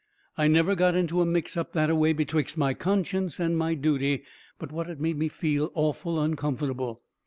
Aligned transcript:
I 0.35 0.47
never 0.47 0.73
got 0.73 0.95
into 0.95 1.21
a 1.21 1.27
mix 1.27 1.55
up 1.55 1.73
that 1.73 1.91
a 1.91 1.95
way 1.95 2.11
betwixt 2.11 2.57
my 2.57 2.73
conscience 2.73 3.39
and 3.39 3.55
my 3.55 3.75
duty 3.75 4.23
but 4.57 4.71
what 4.71 4.89
it 4.89 4.99
made 4.99 5.15
me 5.19 5.27
feel 5.27 5.69
awful 5.75 6.19
uncomfortable. 6.19 7.03